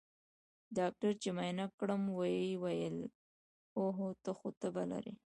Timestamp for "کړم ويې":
1.79-2.59